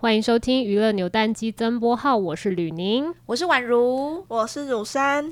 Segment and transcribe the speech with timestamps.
[0.00, 5.30] 欢迎收听娱乐扭蛋机增播号，我是吕宁，我是宛如，我是乳山。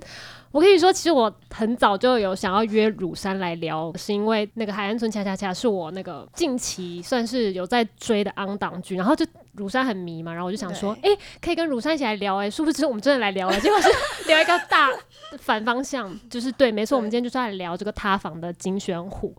[0.51, 11.09] 我跟你说，其实我很早就有想要约乳山来聊，是因为那个海岸村恰恰恰是我那个近期算是有在追的 on 档剧，然后就乳山很迷嘛，然后我就想说，哎，
[11.41, 13.89] 可以跟乳山一起来聊，哎，殊不知我们真的来聊 了，结果是
[14.27, 14.91] 聊一个大
[15.39, 19.35] 反方向，就是对，没错，我们今天就是来聊这个塌房的金宣虎。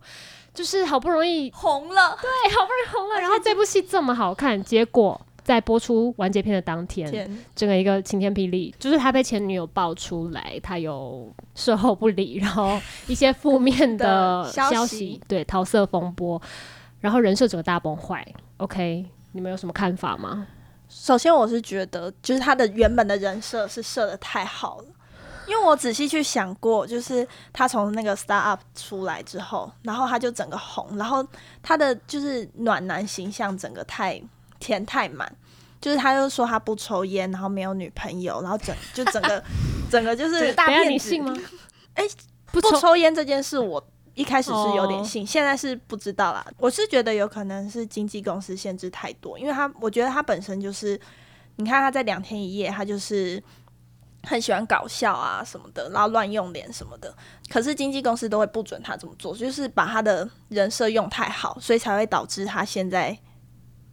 [0.52, 3.20] 就是好不容易红了，对，好不容易红了。
[3.20, 16.40] 然后这部戏这么好看，结果在播出完结篇的当天，天整个一个晴天霹雳，就是他被前女友爆出来，他有事后不理，然后一些负面的 消息，消息对，桃色风波，
[17.00, 18.26] 然后人设整个大崩坏。
[18.58, 20.46] OK，你们有什么看法吗？
[20.88, 24.84] 首先，我是觉得，就是他的原本的人设是设的太好了。
[25.46, 31.26] 因为我仔细去想过，就是他从那个 start up 出来之后，然后他就整个红，然后
[31.62, 34.22] 他的就是暖男形象整个太
[34.60, 35.30] 填太满，
[35.80, 39.42] 就是他又说他不抽烟，然后没有女朋友，然后整就整个
[39.90, 40.90] 整个就是大骗子。
[40.90, 41.34] 你信吗？
[41.94, 42.16] 哎、欸，
[42.52, 46.46] 不抽烟这件事，我一开始是有点信，现在是不知道啦。
[46.58, 51.00] 我是觉得有可能是经纪公司限制太多，因为他我觉得他本身就是，
[51.56, 53.42] 你看他在两天一夜，他就是。
[54.22, 57.14] 很喜欢搞笑啊什么的，然后乱用脸什么的，
[57.48, 63.18] 可是经纪公司都会不准他这么做，就是把他的人设用太好，所以才会导致他现在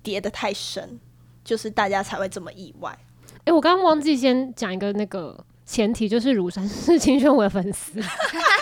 [0.04, 1.00] 跌得太深，
[1.44, 2.98] 就是大家才会这么意外。
[3.40, 8.02] 哎、欸，我刚刚忘记先讲一个那个前提，就是乳山是金宣虎的粉丝。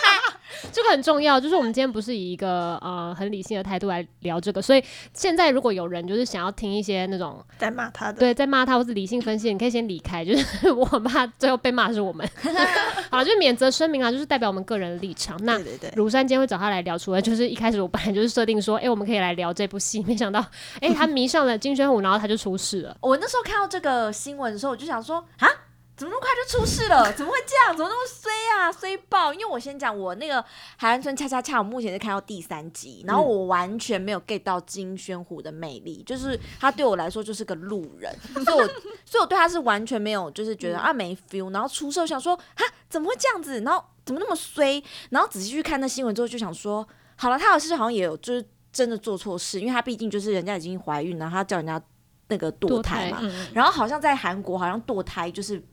[0.72, 4.82] 这个很重要，就是我们今天不是以一个呃很理性的态度来聊这个，所以
[5.14, 12.28] 现在如果有人就是想要听一些那种在骂他的，对，在骂他或是理性分析，你可以先离开，就是我怕最后被骂是我们，
[13.10, 15.36] 好，就免责声明啊，就是代表我们个人的立场。
[15.44, 15.60] 那
[15.94, 20.44] 乳山今天会找他来聊，除了就是一开始我本来就是设定说，哎，我们可以来聊这部戏，没想到，
[20.80, 22.96] 哎，他迷上了金宣虎，然后他就出事了。
[23.00, 25.48] 我那时候看到这个新闻的时候，我就想说，啊。
[25.96, 27.10] 怎么那么快就出事了？
[27.16, 27.74] 怎么会这样？
[27.74, 28.70] 怎么那么衰啊？
[28.70, 29.32] 衰爆！
[29.32, 30.44] 因为我先讲，我那个
[30.76, 38.66] 海岸村恰恰恰，我目前是看到第三集，然后我完全没有 get 到金宣虎的魅力，就是他对我来说就是个路人， 所以我
[39.06, 41.50] 所以我对他是完全没有，就是觉得啊没 feel。
[41.50, 43.62] 然后出事想说啊怎么会这样子？
[43.62, 44.82] 然后怎么那么衰？
[45.08, 51.80] 然后仔细去看那新闻之后，就想说好了，他好像好像也有就是真的做错事，因为他毕竟就是人家已经怀孕了，然后他叫人家
[52.28, 55.64] 那个堕胎嘛，胎然后好像在韩国好像堕胎就是。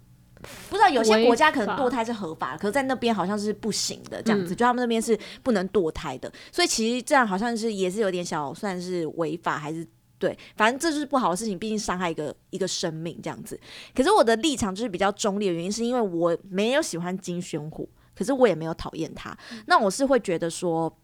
[0.70, 9.88] 不知道有些国家可能堕胎是合法，可是在那边好像是不行的这样子，就他们那边是不能堕胎的，所以其实这样好像是也是有点小算是违法还是
[10.20, 13.60] 对，反正这就是不好的事情，毕竟伤害一个一个生命这样子。
[13.96, 19.38] 可是我的立场就是比较中立的原因，是因为我没有喜欢金宣虎，可是我也没有讨厌他，
[19.68, 20.96] 那我是会觉得说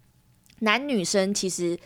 [0.60, 1.78] 男女生其实。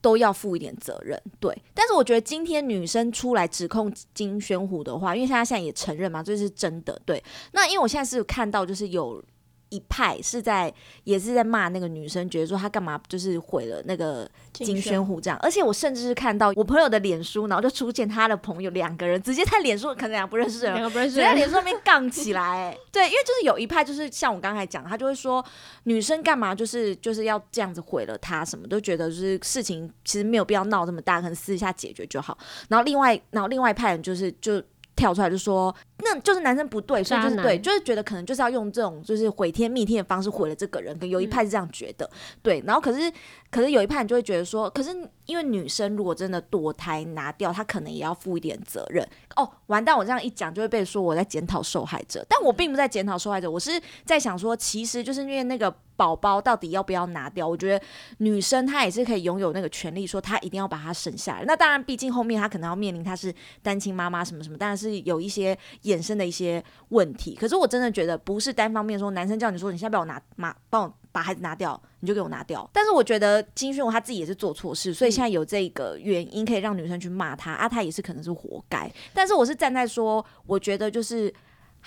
[0.00, 1.56] 都要负一点责任，对。
[1.74, 7.22] 但是我觉得今天女生出来指控金宣虎的话，因为他现在也承认嘛，这是真的，对。
[7.52, 9.22] 那因为我现在是看到就是有。
[9.68, 10.72] 一派是在
[11.04, 22.76] 也是在骂那个女生，觉得说她干嘛就是毁了那个金宣虎这样，而且我甚至是看到我朋友的脸书，然后就出现他的朋友两个人直接在脸书，可能俩不认识人，两个不认识，在脸书上面杠 起来。
[22.92, 25.44] 对，因为就是有一派就是像我刚才讲，他就会说
[25.84, 32.38] 女生干嘛就是就是要这样子毁了他，什么都觉得就是事情其实没有必要闹这么大，可能私下解决就好。
[32.68, 34.62] 然后另外然后另外一派人就是就。
[34.96, 40.96] 跳出来就说，那就是男生不对，所以就是对，就是觉得可能就是要用这种就是毁天灭地的方式毁了这个人。
[40.98, 42.10] 可有一派是这样觉得，嗯、
[42.42, 42.62] 对。
[42.66, 43.10] 然后可是
[43.50, 44.90] 可是有一派人就会觉得说，可是
[45.24, 49.06] 因为女生如果真的堕胎拿掉，她可能也要负一点责任。
[49.36, 49.96] 哦，完蛋！
[49.96, 55.74] 我这样一讲就会被说我在检讨受害者，但我并不在检讨受害者，我是在想说，其实就是因为那个。
[55.96, 57.48] 宝宝到底要不要拿掉？
[57.48, 57.82] 我觉得
[58.18, 61.44] 女生她也是可以拥有那个权利，说她一定要把她生下来。
[61.46, 65.56] 那当然，毕竟后面她可能要面临她是单亲妈妈什么什么，当然是有一些
[65.86, 67.34] 衍生的一些问题。
[67.34, 72.68] 可是我真的觉得不是单方面说，男生叫你说你现在帮我拿妈，帮我把孩子拿掉，你就给我拿掉。
[72.72, 78.90] 但是我觉得金宣武他自己也是做错事，所以现在有这个原因可以让女生去骂他啊，他也是可能是活该。
[79.14, 81.32] 但是我是站在说，我觉得就是。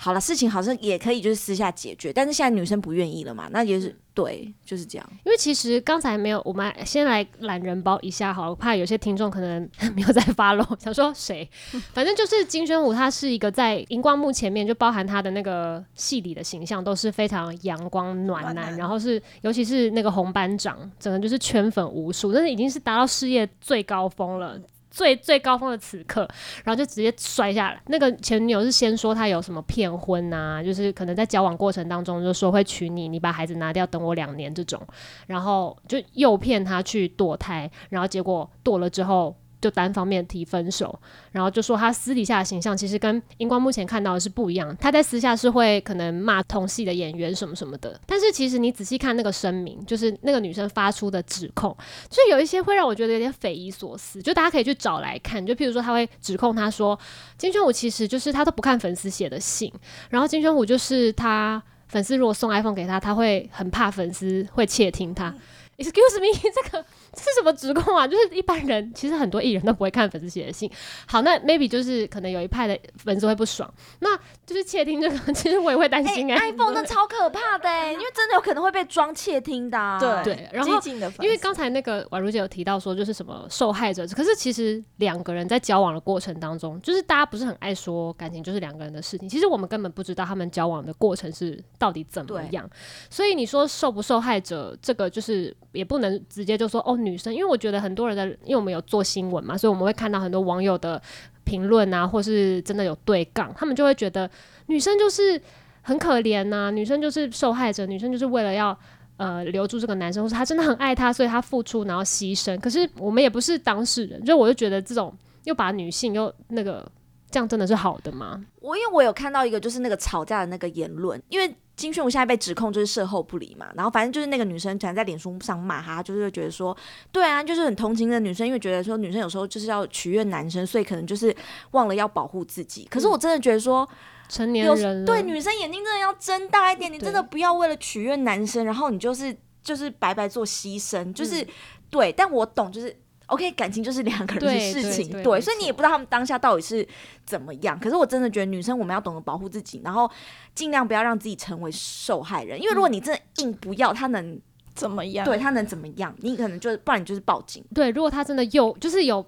[0.02, 5.06] 好了，事情好像也可以就是私下解决，但是现在女生不愿意了嘛，那也是对，就是这样。
[5.26, 11.46] 因为其实刚才没有，我们先来懒人包一下好了，我怕有些听众可能 没有在 follow， 想说谁？
[11.92, 24.58] 反正就是金宣武，他是一个在荧光幕前面就包含他的那个戏里的形象都是非常阳光暖男，暖然后是尤其是那个红班长，整个就是圈粉无数，但是已经是达到事业最高峰了。
[24.90, 26.28] 最最高峰的此刻，
[26.64, 27.80] 然后就直接摔下来。
[27.86, 34.80] 那个前女友是先说他有什么骗婚啊，就是可能在交往过程当中就说会娶你，你把孩子拿掉，等我两年这种，
[35.26, 40.98] 然后就诱骗他去堕胎，然后结果堕了之后就单方面提分手，
[41.32, 44.74] 然后就说他私底下的形象其实跟荧光目前看到的是不一样。
[44.80, 51.76] 他在私下是会可能骂同系的演员什么什么的，但是其实你仔细看那个声明，就是那个女生发出的指控，
[52.08, 54.22] 就有一些会让我觉得有点匪夷所思。
[54.22, 56.98] 就大家可以去找来看，就譬如说他会指控他说
[57.36, 59.72] 金宣武其实就是他都不看粉丝写的信，
[60.08, 65.34] 然后金宣武就是他粉丝如果送 iPhone 给他，他会很怕粉丝会窃听他。
[65.76, 66.84] Excuse me，这个
[67.16, 68.06] 是什么指控啊？
[68.08, 70.70] 就是一般人，其实很多艺人都不会看粉丝写的信。
[71.06, 74.16] 好，那 maybe 就是可能有一派的粉丝会不爽，那
[74.46, 76.52] 就是窃听这个， 其实我也会担心哎、欸。
[76.52, 79.98] iPhone 那超可怕的、欸，因为真的有可能会被装窃听的、啊。
[79.98, 80.80] 对对，然后
[81.20, 92.68] 因为刚才那个宛如姐有提到说，就是什么受害者，可是其实两个人在交往的过程当中，就是大家不是很爱说感情就是两个人的事情，其实我们根本不知道他们交往的过程是到底怎么样。
[93.08, 95.56] 所以你说受不受害者，这个就是。
[95.72, 101.00] 也不能直接就说哦，女生，因为我觉得很多人的，因为我们有做新闻嘛，所以我们会看到很多网友的
[101.44, 104.30] 评论啊，或是真的有对杠，他们就会觉得
[104.66, 105.40] 女生就是
[105.82, 108.76] 很可怜呐、女生就是受害者，女生就是为了要
[109.16, 112.58] 呃留住这个男生，或是他真的很爱他，所以他付出然后牺牲。
[112.60, 115.12] 可是我们也不是当事人，就我就觉得这种
[115.44, 116.86] 又把女性又那个
[117.30, 118.44] 这样真的是好的吗？
[118.60, 121.54] 我因为我有看到一个就是那个吵架的那个言论，因为。
[121.80, 126.76] 金宣武现在被指控就是事后不理嘛，然后反正就是那个女生突然在脸书上骂他，就是觉得说，
[127.10, 131.34] 对啊，就是很同情的女生，因为觉得说女生有时候就是要取悦男生，所以可能就是
[131.70, 132.86] 忘了要保护自己。
[132.90, 133.88] 可是我真的觉得说，
[134.28, 141.48] 成年人对女生眼睛真的要睁大一点，你真的不要为了取悦男生，然后你就是就是白白做牺牲，就是、嗯、
[141.88, 142.12] 对。
[142.12, 142.94] 但我懂，就是。
[143.30, 146.86] OK，感情就是两个人的事情，对，所以你也不知道他们当下到底是
[147.24, 147.78] 怎么样。
[147.78, 150.10] 可是我真的觉得女生我们要懂得保护自己，然后
[150.54, 152.60] 尽量不要让自己成为受害人。
[152.60, 154.40] 因为如果你真的硬不要，他能
[154.74, 155.24] 怎么样？
[155.24, 156.14] 对，他能怎么样？
[156.18, 157.64] 你可能就是不然你就是报警。
[157.74, 159.24] 对，如果他真的有就是有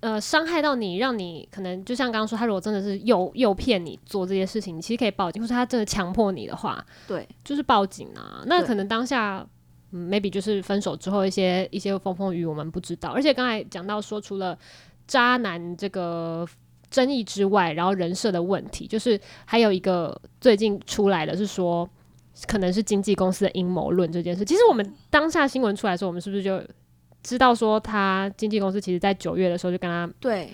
[0.00, 5.40] 呃伤害到你，让你可能就像刚刚说，他如果真的是诱诱骗你做这些事情，你其实可以报警。
[5.40, 8.42] 或者他真的强迫你的话，对，就是报警啊。
[8.46, 9.46] 那可能当下。
[9.94, 14.58] Maybe 就是分手之后一些一些风风雨雨我们不知道，而且刚才讲到说除了
[15.06, 16.44] 渣男这个
[16.90, 21.88] 争议之外，然后人设的问题，就是还有一个最近出来的是说
[22.46, 24.44] 可能是经纪公司的阴谋论这件事。
[24.44, 26.60] 其实我们当下新闻出来的时候，我们是不是就
[27.22, 30.50] 知道说他经纪公司其实在九月的时候就跟他对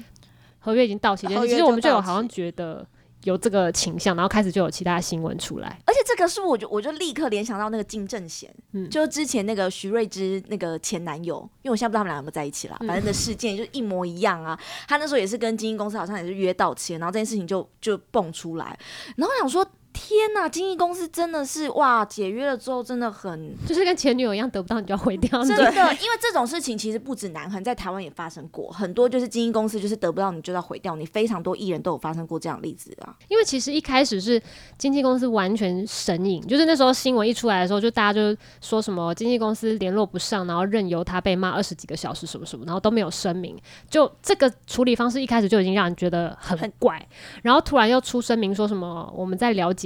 [0.58, 2.86] 合约已经到期，其实我们就有好像觉得。
[3.24, 14.58] 有这个倾向，然后开始就有其他新闻出来，而且这个是我就我就立刻联想到那个金正贤，嗯，就之前那个徐睿之那个前男友，因为我现在不知道他们两个有没有在一起了，反正的事件就一模一样啊。
[14.88, 18.78] 他那时候也是跟经纪公司好像也是约道歉，然后这件事情就就蹦出来，
[19.16, 19.66] 然后我想说。
[19.92, 25.42] 天呐，经纪公司真的是哇，解约了之后真的很，就是跟前女友一样，得不到你就要毁掉。
[25.44, 33.14] 真的，因为这种事情其实不止南韩，在台湾也发生过很多，就是经纪公司就是得不到你就要毁掉你，非常多艺人都有发生过这样的例子啊。
[33.28, 34.40] 因为其实一开始是
[34.78, 43.58] 经纪公司完全神隐，就是那时候新闻一出来的时候，就大家就说什么经纪公司联络不上，然后任由他被骂二十几个小时什么什么，然后都没有声明，
[43.88, 47.04] 就这个处理方式一开始就已经让人觉得很怪，
[47.42, 49.79] 然后突然又出声明说什么我们在了解。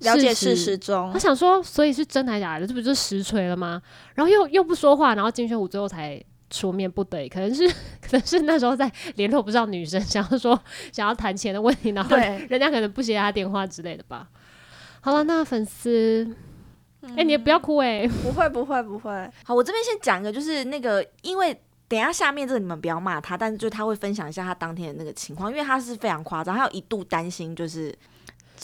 [0.00, 2.66] 了解事实中，他想说，所以是真还是假的？
[2.66, 3.82] 这不就是实锤了吗？
[4.14, 7.68] 然后又又不说话，然后金宣武最后才出面不得已，可能是
[8.00, 10.56] 可能是那时候在联络不上女生，想要说
[10.92, 14.28] 想要谈钱的问题，然后人家可能不接他电话之类的吧。
[15.00, 16.32] 好了，那粉丝，
[17.16, 19.10] 哎、你也不要哭哎、欸，不会不会不会。
[19.42, 21.52] 好，我这边先讲一个，就是那个，因为
[21.88, 27.92] 等一下下面这个你们不要骂他，但是就他会分享一下他当天的那个情况，因为他是非常夸张，他有一度担心就是。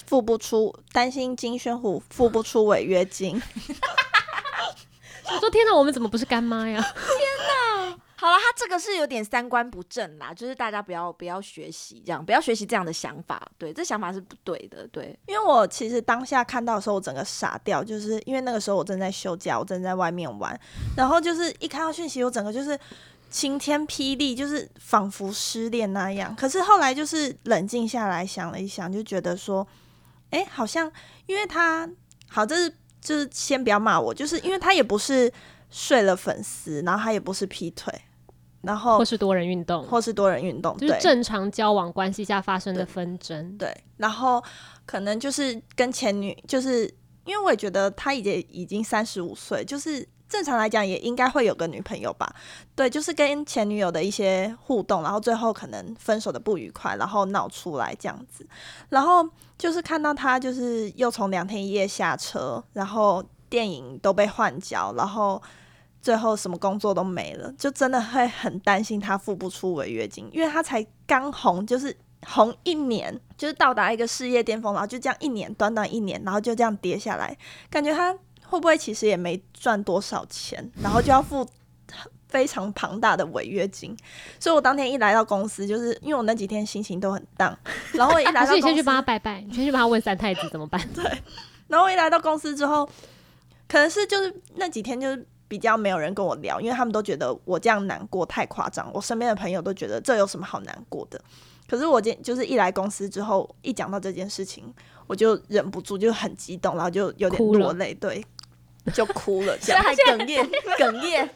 [0.06, 3.40] 付不出，担心金宣虎付不出违约金。
[5.26, 6.80] 我说天哪，我们怎么不是干妈呀？
[6.80, 6.92] 天
[7.88, 7.98] 哪！
[8.16, 13.42] 好了，他这个是有点三观不正啦，就是大家不要不要学习这样，不要学习这样的想法。
[13.58, 14.86] 对，这想法是不对的。
[14.88, 20.58] 对，因为我其实当下看到的时候，我整个傻掉，就是因为那个时候我正在休假，我正在外面玩，
[20.96, 22.78] 然后就是一看到讯息，我整个就是
[23.30, 26.34] 晴天霹雳，就是仿佛失恋那样。
[26.36, 29.66] 可是后来就是冷静下来想了一想，就觉得说。
[30.34, 30.90] 哎、欸，好像
[31.26, 31.88] 因为他
[32.28, 35.32] 好，这是就是先不要骂我，就是因为他也不是
[35.70, 37.94] 睡了粉丝，然后他也不是劈腿，
[38.62, 43.56] 然后或是多人运动，或是多人运动，就是正常交往关系下发生的纷争。
[43.56, 44.42] 对，然后
[44.84, 46.92] 可能就是跟前女，就是
[47.24, 50.08] 因为我也觉得他已经已经三十五岁，就是。
[50.34, 52.34] 正常来讲也应该会有个女朋友吧，
[52.74, 58.44] 对，就是跟前女友的一些互动，然后最后可能分手的不愉快，然后闹出来这样子，
[58.88, 59.24] 然后
[59.56, 65.40] 就是看到他就是又从两天一夜下车，然后电影都被换角，然后
[66.02, 77.36] 最后什么工作都没了，就真的会很担心他付不出违约金，因为他才刚红，就是红一年，就是到达一个事业巅峰，然后就这样一年，短短一年，然后就这样跌下来，
[77.70, 78.12] 感觉他
[78.54, 81.46] 会不会其实也没赚多少钱，然后就要付。
[82.26, 83.96] 非常庞大的违约金，
[84.40, 87.54] 所以我当天一来到公司，就是因为我那几天心情都很 down，
[87.92, 90.80] 然后我一来到公司，你先去帮他拜拜，你先去帮他问三太子怎么办？
[90.96, 91.04] 对，
[91.68, 92.84] 然后我一来到公司之后，
[93.68, 101.20] 可能是就是那几天就是比较没有人跟我聊，因为他们都觉得我这样难过太夸张，我身边的朋友都觉得这有什么好难过的。
[101.68, 104.64] 可是我今就是一来公司之后，一讲到这件事情，
[105.06, 108.24] 我就忍不住就很激动，然后就有点落泪，对，
[108.92, 110.44] 就哭了，这样还哽咽，
[110.78, 111.28] 哽咽。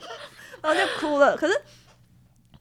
[0.60, 1.54] 然后就哭了，可是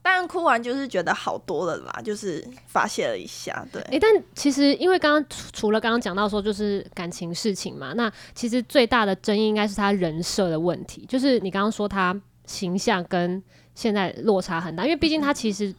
[0.04, 3.82] 当然哭完就是觉得好多了啦，就是发泄了一下，对。
[3.82, 12.16] 哎、欸，但其实因为刚刚除了刚刚讲到说就是感情事情嘛，那其实最大的争议应该是他人设的问题，就是你刚刚说他
[12.46, 13.44] 形象跟
[13.76, 15.74] 现在落差很大，因为毕竟他其实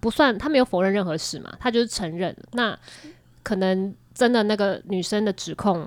[0.00, 2.34] 不算他没有否认任何事嘛，他就是承认。
[2.52, 2.78] 那
[3.42, 5.86] 可能真的那个女生的指控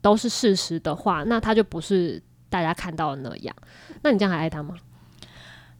[0.00, 3.54] 都是事实的话，那他就不是大家看到的那样。
[4.02, 4.74] 那你这样还爱他吗？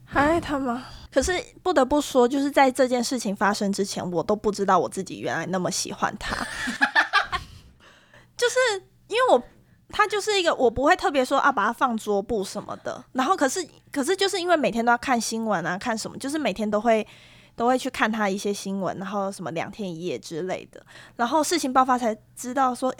[0.04, 0.84] 还爱他吗？
[1.12, 6.36] 可是不得不说，就是在这件事情发生之前，我都不知道我自己原来那么喜欢他。
[8.36, 8.56] 就是
[9.08, 9.42] 因为我
[9.90, 13.04] 他就是一个我不会特别说啊，把他放桌布什么的。
[13.12, 17.06] 然后可是可是就是因为每天都要看新闻啊，看什么，就是每天都会
[17.60, 20.82] 都会去看他一些新闻，然后什么两天一夜之类的。
[21.16, 22.90] 然后事情爆发才知道说，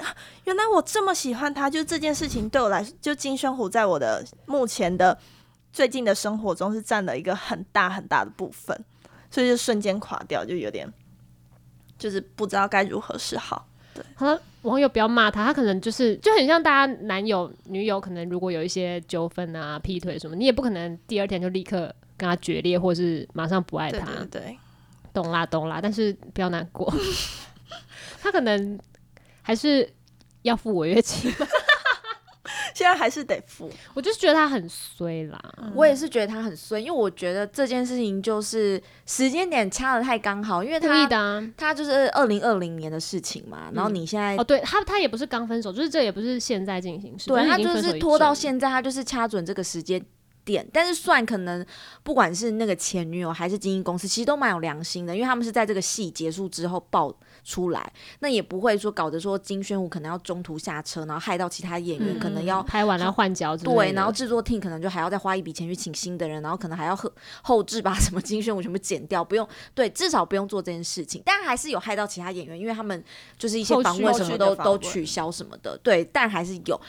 [0.45, 1.71] 原来我这么喜欢他。
[1.71, 5.19] 就这件事情对我来说，就金宣虎在我的目前的。
[5.73, 8.79] 最近的生活中是占了一个很大很大的部分，
[9.31, 10.87] 所以就瞬间垮掉，就有点
[11.97, 13.67] 就是不知道该如何是好。
[13.95, 24.05] 对，好了，网友不要骂他，他可能就是就很像大家男友女友，可能如果有一些纠纷啊、劈腿什么，你也不可能第二天就立刻跟他决裂，或是马上不爱他。
[24.05, 24.59] 对，对，对，
[25.15, 26.93] 懂啦懂啦，但是不要难过，
[28.21, 28.79] 他可能
[29.41, 29.91] 还是
[30.43, 31.33] 要付违约金。
[32.73, 35.39] 现在还是得付，我就是觉得他很衰啦。
[35.59, 41.07] 嗯、我也是觉得他很衰，因为我觉得这件事情就是时间点掐的太刚好，因为他
[41.57, 43.69] 他就是二零二零年的事情嘛。
[43.69, 50.03] 嗯、然后你现在哦，对他他也不是刚分手，就是这也不是现在进行时，对他就是拖到现在，他就是掐准这个时间。
[50.51, 51.65] 点，但是算可能，
[52.03, 57.15] 不管是那个前女友还是经纪公司，其实都蛮有良心的，因为他们是在这个戏结束之后爆
[57.45, 67.11] 出来，那也不会说搞得说金宣武可能要中途下车，然后害到其他演员，嗯、可能要拍完了换角，对，然后制作 team 可能就还要再花一笔钱去请新的人，然后可能还要后
[67.43, 73.03] 后置把什么金宣武全部剪掉，不用，对，至少不用做这件事情，但还是有害到其他演员，因为他们
[73.39, 76.81] 就是一些访问什么都都取消什么的，对，但还是有，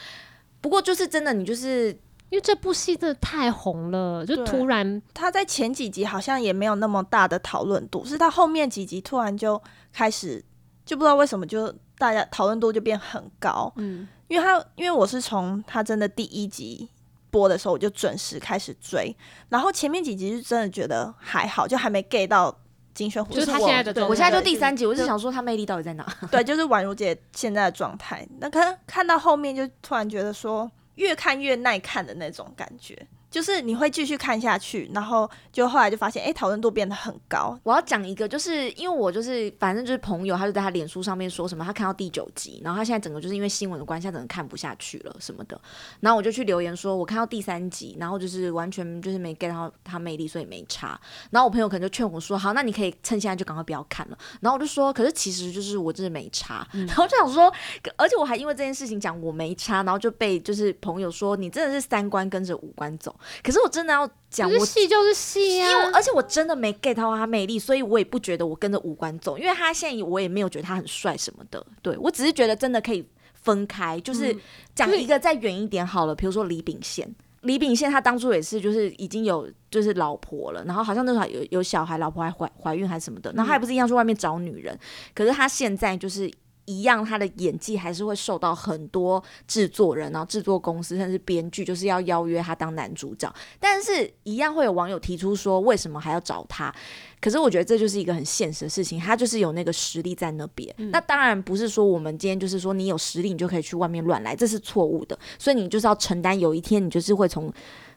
[0.60, 1.96] 不过就是真的，你就是。
[2.32, 9.62] 因为这部戏真的太红了，就突然他在前几集好像也没有那么大的讨论度，是他后面几集突然就
[9.92, 10.42] 开始，
[10.86, 13.70] 就不知道为什么就大家讨论度就变很高。
[13.76, 16.88] 嗯，因为他因为我是从他真的第一集
[17.30, 19.14] 播的时候我就准时开始追，
[19.50, 22.58] 然后前面几集是真的觉得还好，就还没 get 到
[22.94, 23.34] 金宣虎。
[23.34, 26.16] 就是他现在的我现在就第三集，我就想说他魅力到底在哪？
[26.30, 28.26] 对，就是宛如姐现在的状态。
[28.38, 30.70] 那可能看到后面就突然觉得说。
[30.96, 33.06] 越看越耐看的那种感觉。
[33.32, 37.58] 就是你会继续看下去，然后就后来就发现，哎、欸，讨论度变得很高。
[37.62, 45.58] 我要讲一个，就是因为我就是反正就是朋友，他就在他脸书上面说什么，他看到第九集，然后他现在整个就是因为新闻的关系，他整个看不下去了什么的。
[46.00, 51.00] 然后我就去留言说，我看到第三集，然后就是完全就是没 get 到他魅力，所以没差。
[51.30, 54.18] 然后我朋友可能就劝我说，好，那你可以趁现在就赶快不要看了。
[54.40, 56.68] 然后我就说，可是其实就是我真的没差。
[56.74, 57.50] 嗯、然后就想说，
[57.96, 63.14] 而且我还因为这件事情讲我没差，然后就被就是朋友说，你真的是三观跟着五官走。
[63.42, 74.36] 可是我真的要讲，我戏就是戏啊，因为而且我真的没 get 到他魅力，所以我也不觉得我跟着五官走，因为他现在我也没有觉得他很帅什么的，对，我只是觉得真的可以分开，就是
[74.74, 77.08] 讲一个再远一点好了，比如说李秉宪，
[77.42, 84.78] 李秉宪他当初也是就是已经有就是老婆了，然后好像那时候有有小孩，老婆还怀怀孕还是什么的，然后他也不是一样去外面找女人，
[85.14, 86.30] 可是他现在就是。
[86.64, 93.32] 一样，他的演技还是会受到很多制作人，然后制作公司甚至编剧就是要邀约他当男主角。
[93.58, 96.72] 但是，一样会有网友提出说，为什么还要找他？
[97.20, 100.72] 可是，我觉得这就是一个很现实的事情，他就是有那个实力在那边。
[100.78, 105.18] 嗯、那当然不是说我们今天就是说你有实力，你就可以去外面乱来，这是错误的。
[105.38, 107.52] 所以你就是要承担，有一天你就是会从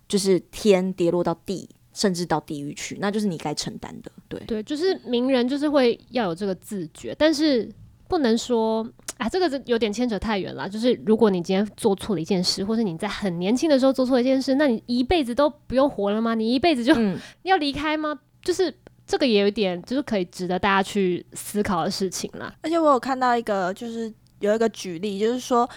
[0.07, 4.12] 就是天跌落到地，甚至到地狱去，那就是你该承担的。
[4.27, 7.72] 对对，就是名人就是会要有这个自觉，但是。
[8.08, 8.86] 不能说
[9.18, 10.68] 啊，这个有点牵扯太远了。
[10.68, 16.36] 就是如果你今天做错了一件事，或是你在很年轻的时候做错了一件事，那你一辈子都不用活了吗？
[16.36, 16.94] 你一辈子就
[17.44, 18.20] 要离开吗？
[18.42, 18.74] 就是
[19.08, 22.54] 这个也有一点，就是可以值得大家去思考的事情啦。
[22.62, 25.70] 而且我有看到一个，就是有一个举例，就是说。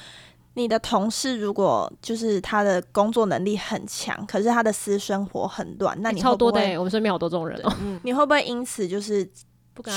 [0.55, 8.01] 你的同事如果就是他的工作能力很强，可是他的私生活很乱，那你超多的、欸，我们身边好多这种人哦、喔。
[8.03, 9.25] 你会不会因此就是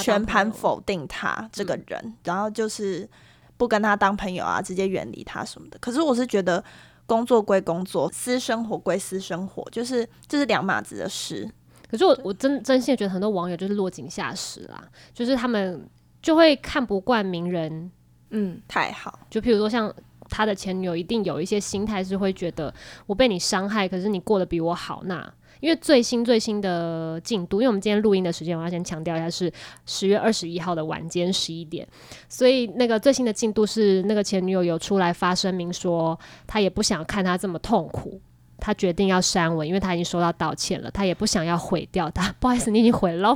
[0.02, 3.10] 全盘否定他这个人，嗯、然后就是
[3.58, 5.80] 不跟他当朋友啊，直接远离他什么的？
[5.80, 6.64] 可是我是觉得
[7.06, 11.50] 工作归工作，私生活归私生活，就是这是两码子的事。
[11.90, 14.84] 可是我我真真心觉得很多网友就是落井下石啦，
[15.14, 15.88] 就是他们
[16.22, 17.92] 就会看不惯名人，
[18.30, 19.94] 嗯，太好，就譬如说像。
[20.34, 22.74] 他的前女友一定有一些心态是会觉得
[23.06, 25.02] 我被你伤害，可是你过得比我好。
[25.04, 25.30] 那
[25.62, 29.50] 因为最新最新的进度，因为我们今天录音的时间，我要先强调一下是
[29.86, 31.88] 十月二十一号的晚间十一点，
[32.28, 38.20] 所以那个最新的进度是那个前女友有出来发声明说，他也不想看他这么痛苦。
[38.64, 40.92] 他决定要删文，因为他已经收到道歉了。
[40.92, 42.32] 他也不想要毁掉他。
[42.40, 43.36] 不好意思，你已经毁了。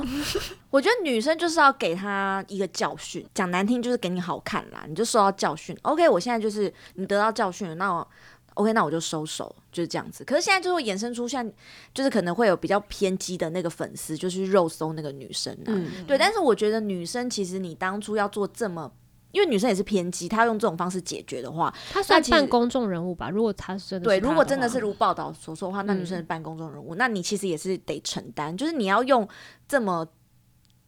[0.70, 4.84] 我觉得女生就是要给他一个教训，讲难听就是给你好看啦。
[4.88, 5.76] 你就受到教训。
[5.82, 8.08] OK，我现在就是你得到教训了，那我
[8.56, 10.24] OK，那我就收手，就是这样子。
[10.24, 11.50] 可是现在就会衍生出像，
[11.94, 15.68] 就是可能会有比较偏激的那个粉丝，就是肉搜那个女生啊。
[15.68, 18.92] 嗯、对，但是我觉得女生其实你当初要做这么。
[19.32, 23.28] 因为女生也是偏激，她用这种方式解决的话，她算半公众人物吧？
[23.28, 29.28] 如果她是真的对，如果真的是如报道所说的话，那女生是半公众人物，嗯，那你其实也是得承担，就是你要用
[29.68, 30.06] 这么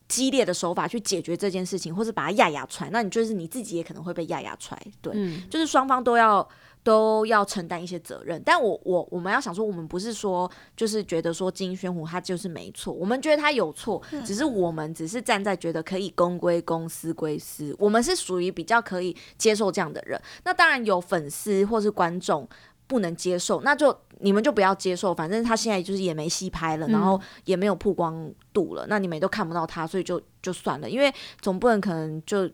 [0.07, 4.83] 激烈的手法去解决这件事情，或是把它压压出来，那你就是你自己也可能会被压压出来。
[5.03, 6.49] 对，嗯，就是双方都要。
[6.89, 20.19] 都要承担一些责任，但我我我们要想说，我们不是说就是觉得说金宣虎他就是没错，我们觉得他有错，只是我们只是站在觉得可以公归公，私归私，我们是属于比较可以接受这样的人。
[20.45, 22.49] 那当然有粉丝或是观众
[22.87, 32.51] 不能接受，那就你们就不要接受，反正他现在就是也没戏拍了，然后也没有曝光度了，那你们也都看不到他，所以就就算了，因为总不能可能就。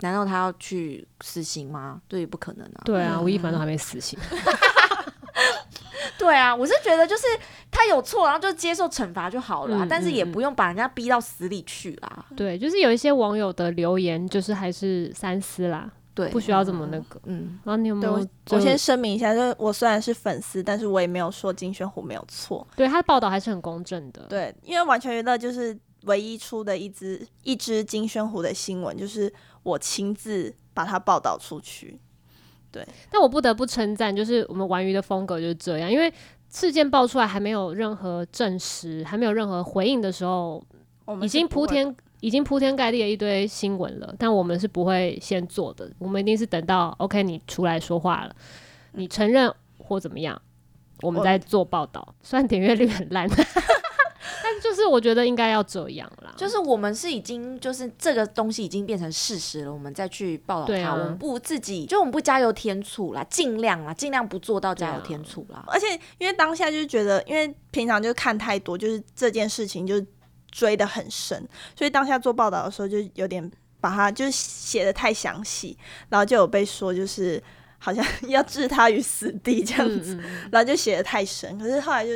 [0.00, 2.00] 难道他要去死刑吗？
[2.08, 2.82] 对，不可能啊！
[2.84, 4.18] 对啊，吴亦凡都还没死刑。
[6.18, 7.22] 对啊，我是觉得就是
[7.70, 12.26] 他有错，然后就接受惩罚就好了，嗯，但是也不用把人家逼到死里去啦。
[12.36, 15.90] 对，就是有一些网友的留言，就是还是三思啦。
[16.12, 17.18] 对，不需要这么那个。
[17.24, 18.12] 嗯，然后你有没有？
[18.12, 22.66] 我，我先声明一下，就是我虽然是粉丝，但是我也没有说金宣虎没有错。
[22.76, 24.22] 对，他的报道还是很公正的。
[24.28, 29.32] 对，因为完全娱乐就是唯一出的一支一支金宣虎的新闻，就是。
[29.62, 31.98] 我亲自把它报道出去，
[32.70, 32.86] 对。
[33.10, 36.12] 但我不得不称赞，就是我们玩鱼的风格就是这样，因为
[36.50, 40.64] 事件爆出来还没有任何证实，还没有任何回应的时候，
[41.22, 44.14] 已经铺天已经铺天盖地的一堆新闻了。
[44.18, 48.34] 但我们是不会先做的，我们一定是等到 OK 你出来说话了，
[48.92, 50.40] 你承认或怎么样，
[51.02, 52.14] 我们再做报道。
[52.22, 53.28] 虽然点阅率很烂。
[54.50, 65.62] 但就是我觉得应该要这样啦，就是我们是已经就是这个东西已经变成事实了，我们再去报道它，啊，我们不自己就我们不加油添醋啦，尽量啦，尽量不做到加油添醋啦。
[65.68, 65.86] 而且
[66.18, 70.04] 因为当下就是觉得，因为平常就看太多，就是这件事情就
[70.50, 73.48] 追得很深，所以当下做报道的时候就有点
[73.80, 77.40] 把它就是写的太详细，然后就有被说就是
[77.78, 82.12] 好像 要置他于死地这样子，嗯嗯，然后就写的太深，可是后来就。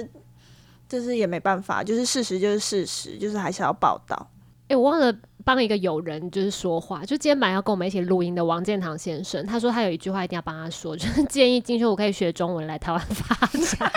[0.94, 4.16] 就是也没办法，就是事实就是事实，就是还是要报道。
[4.62, 5.12] 哎、欸，我忘了
[5.44, 13.92] 帮一个友人就是说话，就今天晚上要跟我们一起录音的王建堂先生，他说他有一句话一定要帮他说，就是 建议金宣虎可以学中文来台湾发展。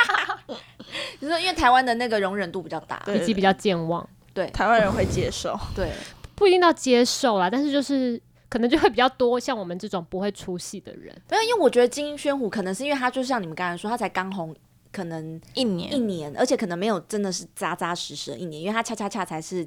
[1.21, 5.91] 就是因为台湾的那个容忍度比较大，以及比较健忘，对台湾人会接受，对，
[6.35, 11.15] 不一定要接受啦，但是就是可能就会比较多像我们这种不会出戏的人。
[11.29, 14.53] 没有，因为我觉得金宣虎可能是因为他就像你们刚才说，他才刚红。
[14.97, 19.63] 可能一年一年，而且可能没有真的是扎扎实实的一年，因为他恰恰恰才是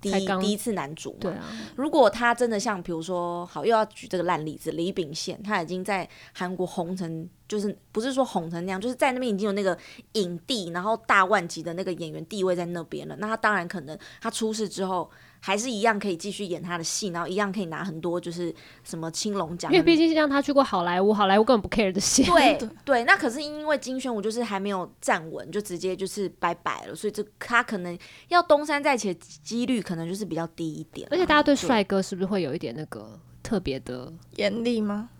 [0.00, 1.18] 第一第一次男主嘛。
[1.20, 1.44] 对啊，
[1.76, 9.76] 如果他真的像比如说，好又要举这个烂例子，李秉宪，他已经在韩国红成，就是不是说红成那样，就是在那边已经有那个
[10.12, 13.16] 影帝，然后大万级的那个演员地位在那边了。
[13.18, 15.10] 那他当然可能他出事之后。
[15.46, 18.50] 还是一样可以继续演他的戏，然后一样可以拿很多就是
[18.82, 22.22] 什么青龙奖，因为毕竟是让他去过好莱坞，好莱坞根本不 care 的戏。
[22.32, 31.06] 对对，那可是因为金宣武就是还没有站稳，就直接就是拜拜了，所以这他可能要东山再起的几率可能就是比较低一点。
[31.10, 35.10] 而且大家对帅哥是不是会有一点那个特别的严厉吗？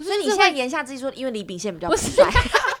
[0.00, 2.26] 不是，你现在言下之意说，因为李秉宪比较不帅，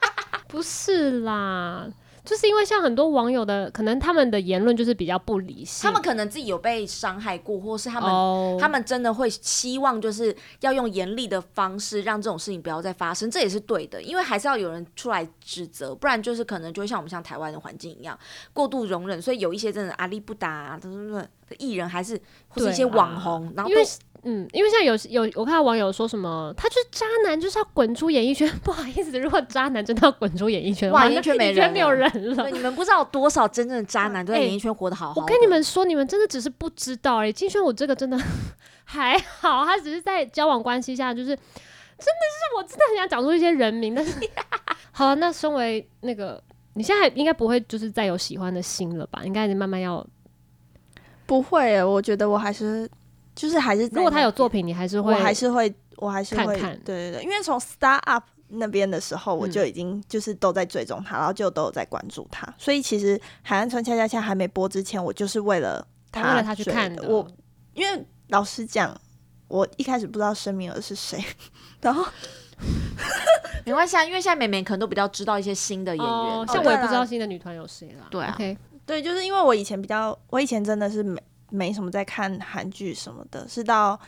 [0.48, 1.86] 不是啦。
[2.22, 8.60] 就是因为像很多网友的，可能他们的言论就是比较不理性，他们可能自己有被伤害过，或是他们、oh.
[8.60, 18.16] 他们真的会希望就是要用严厉的方式让这种事情不要再发生，这也是对的，因为还是要有人出来指责，不然就是可能就会像我们像台湾的环境一样
[18.52, 21.28] 过度容忍，所以有一些真的阿力不达、啊，的
[21.58, 23.80] 艺人还是或是一些网红，啊、然后都。
[24.22, 28.46] 嗯，因为像有有我看到网友说什么，他就是渣男，就是要滚出演艺圈。
[28.62, 32.06] 不好意思，如果渣男真的要滚出演艺圈，哇，演艺圈没人，没有人
[32.36, 32.50] 了。
[32.50, 35.22] 你们不知道有多少真正的渣男都在演艺圈活得好好的。
[35.22, 38.18] 我跟你们说，你们真的只是不知道哎、欸，金宣武这个真的
[38.84, 44.12] 还好，他只是在交往关系下，就是真的是我真的很想讲出一些人名，但是
[44.92, 46.42] 好了，那身为那个，
[46.74, 49.22] 你现在应该不会就是再有喜欢的心了吧？
[49.24, 50.06] 应该慢慢要
[51.24, 52.86] 不会，我觉得我还是。
[53.40, 56.80] 就是还是，如果他有作品，你还是会，我还是会，我还是会，看看。
[56.84, 62.46] 对对对，因为从 Star Up 那边的时候，我就已经就是都在追踪他，然后就都有在关注他。
[62.58, 67.02] 所以其实《海岸村恰恰恰》还没播之前，我就是为了他，为了他去看的。
[67.08, 67.26] 我
[67.72, 68.94] 因为老实讲，
[69.48, 71.24] 我一开始不知道申敏儿是谁，
[71.80, 72.04] 然后
[73.64, 78.06] 没关系啊，因为现在美眉可能都比较知道一些新的演员，哦、像我也不知道新的女团有谁啦。
[78.10, 78.36] 对啊.
[78.84, 81.18] 对，就是因为我以前比较，我以前真的是没。
[81.50, 83.98] 没什么在看韩剧什么的，是到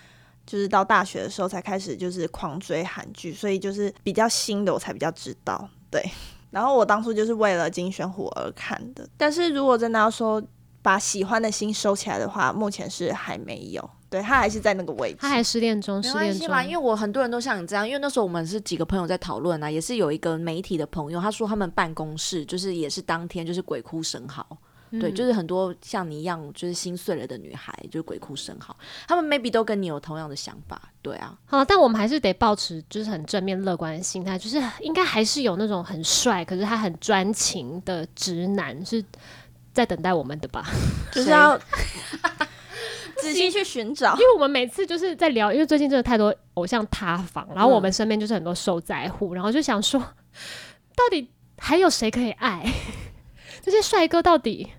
[0.46, 5.68] 就是到大学的时候才开始就是狂追韩剧，所以就是比较新的我才比较知道。
[5.90, 6.02] 对，
[6.50, 10.42] 然后我当初就是为了金宣虎而看的，但是如果真的要说
[10.80, 13.90] 把喜欢的心收起来的话，目前是还没有。
[14.10, 16.62] 对，他还是在那个位置，他还失恋中，失恋中嘛。
[16.62, 24.46] 因为我很多人都像你这样，因为那时候我们是几个朋友在讨论啊，也是有一个媒体的朋友，他说他们办公室就是也是当天就是鬼哭神嚎。
[25.00, 28.76] 对，就是很多像你一样，就是心碎了的女孩，就是鬼哭神嚎。
[29.08, 31.34] 他们 maybe 都跟你有同样的想法，对啊。
[31.46, 39.02] 好，但我们还是得保持就是很正面乐观的心态，就是应该还是有那种很帅，可是他很专情的直男是
[39.72, 40.64] 在等待我们的吧？
[41.10, 41.58] 就是要
[43.16, 49.98] 仔细去寻找，因为我们每次就是在聊，因为最近真的太多偶像塌房，然后我们身边就是很多受灾户，然后就想说，
[50.94, 52.70] 到底还有谁可以爱？
[53.62, 54.72] 这些帅哥到底？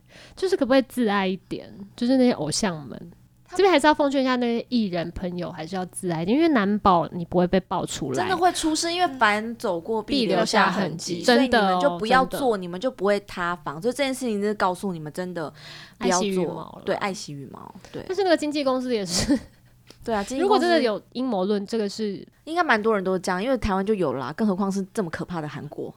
[0.44, 1.74] 就是可不可以自爱一点？
[1.96, 3.12] 就是那些偶像们，
[3.52, 8.92] 这边还是要奉劝一下那些艺人朋友，还是要自爱一点，因为难保你不会被爆出来，真的会出事。
[8.92, 13.82] 因为凡走过必留下痕迹，真的，所以你们就不要做，你们就不会塌房。
[13.82, 15.50] 所以这件事情就是告诉你们，真的
[15.98, 16.82] 不要做。
[16.84, 17.74] 对，爱惜羽毛。
[17.90, 19.40] 对，但是那个经纪公司也是，
[20.04, 20.26] 对啊。
[20.38, 25.94] 如果真的有阴谋论，这个是应该蛮多人都这样，因为台湾就有啦，更何况是这么可怕的韩国。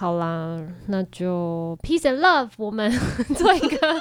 [0.00, 2.90] 好啦，那就 peace and love，我们
[3.36, 4.00] 做一个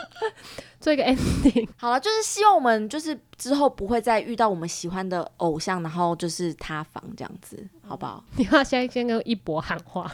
[0.80, 1.68] 做一个 ending。
[1.76, 8.24] 好了，就是希望我们就是之后不会再遇到我们喜欢的偶像，然后就是塌房这样子，好不好？
[8.38, 10.10] 你要先先跟一博喊话，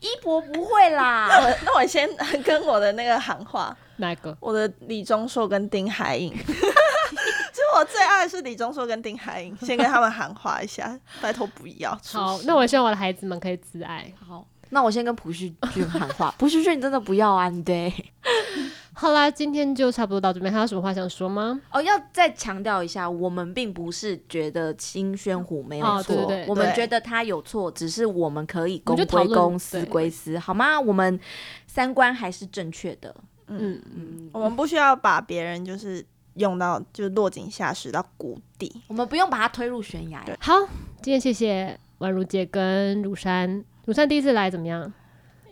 [0.00, 1.28] 一博不会啦。
[1.28, 2.08] 我 那我先
[2.42, 4.34] 跟我的那个喊话，哪个？
[4.40, 6.32] 我的李钟硕跟丁海颖。
[6.40, 11.90] 其实我最爱的是李钟硕跟丁海颖，先跟他们喊话一下，拜托不要。
[12.06, 14.10] 好，那我希望我的孩子们可以自爱。
[14.26, 14.46] 好。
[14.70, 17.48] 那我先跟朴叙俊喊话， 朴叙俊你真的不要啊！
[17.48, 17.92] 你对，
[18.92, 21.60] 好啦，今天就差不多到这边，还有什么话想说吗？
[21.72, 30.78] 哦，要再强调一下，我们并不是觉得金宣虎没有错，哦、对对对，我们觉得他有错，只是我们可以公归公，私归私，好吗？
[30.78, 31.18] 我们
[31.66, 33.14] 三观还是正确的。
[33.48, 36.04] 嗯嗯，我们不需要把别人就是
[36.34, 40.24] 用到就是落井下石到谷底，我们不用把他推入悬崖。
[40.38, 40.54] 好，
[41.02, 43.64] 今天谢谢宛如姐跟如珊。
[43.90, 44.92] 鲁山第一次来怎么样？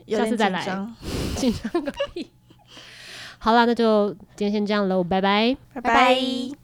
[0.07, 0.65] 下次再来。
[1.35, 2.31] 紧张个屁！
[3.39, 6.59] 好啦，那就今天先这样喽，拜拜，拜拜。